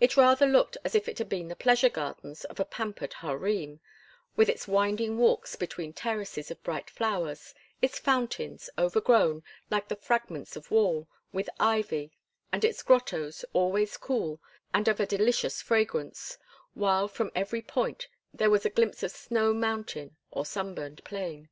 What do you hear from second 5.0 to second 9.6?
walks between terraces of bright flowers, its fountains, overgrown,